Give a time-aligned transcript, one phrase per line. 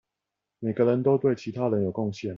[0.57, 2.29] 每個人都對其他人有貢獻